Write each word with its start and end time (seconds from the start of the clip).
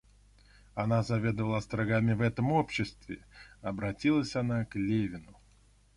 Она 0.73 1.03
заведывала 1.03 1.59
острогами 1.59 2.13
в 2.15 2.21
этом 2.21 2.51
обществе,— 2.53 3.19
обратилась 3.61 4.35
она 4.35 4.65
к 4.65 4.73
Левину. 4.75 5.37